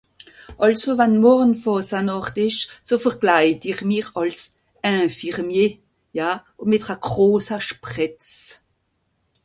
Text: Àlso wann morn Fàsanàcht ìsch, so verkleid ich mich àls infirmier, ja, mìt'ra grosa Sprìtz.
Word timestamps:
Àlso 0.65 0.91
wann 0.99 1.15
morn 1.23 1.51
Fàsanàcht 1.61 2.35
ìsch, 2.47 2.61
so 2.87 2.95
verkleid 3.03 3.59
ich 3.71 3.81
mich 3.89 4.09
àls 4.21 4.39
infirmier, 4.95 5.71
ja, 6.17 6.29
mìt'ra 6.69 6.95
grosa 7.07 7.57
Sprìtz. 7.67 8.31